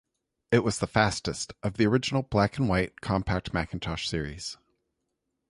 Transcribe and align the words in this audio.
It 0.51 0.63
was 0.63 0.79
the 0.79 0.87
fastest 0.87 1.53
of 1.61 1.77
the 1.77 1.85
original 1.85 2.23
black-and-white 2.23 3.01
compact 3.01 3.53
Macintosh 3.53 4.07
series. 4.09 4.57